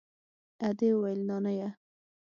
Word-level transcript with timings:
ادې 0.67 0.89
وويل 0.95 1.21
نانيه. 1.29 1.69